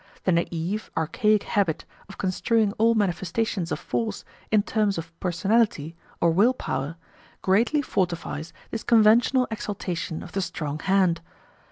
The 0.23 0.31
naive, 0.31 0.89
archaic 0.97 1.43
habit 1.43 1.85
of 2.09 2.17
construing 2.17 2.73
all 2.79 2.95
manifestations 2.95 3.71
of 3.71 3.77
force 3.79 4.25
in 4.51 4.63
terms 4.63 4.97
of 4.97 5.13
personality 5.19 5.95
or 6.19 6.31
"will 6.31 6.55
power" 6.55 6.95
greatly 7.43 7.83
fortifies 7.83 8.51
this 8.71 8.81
conventional 8.81 9.47
exaltation 9.51 10.23
of 10.23 10.31
the 10.31 10.41
strong 10.41 10.79
hand. 10.79 11.21